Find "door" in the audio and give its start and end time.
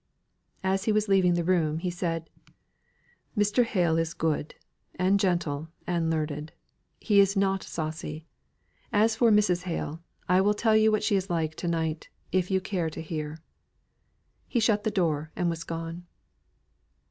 14.89-15.31